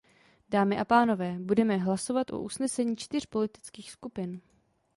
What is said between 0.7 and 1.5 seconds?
a pánové,